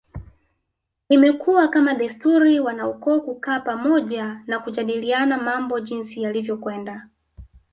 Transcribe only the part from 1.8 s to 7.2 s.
desturi wanaukoo kukaa pamoja na kujadiliana mambo jinsi yalivyokwenda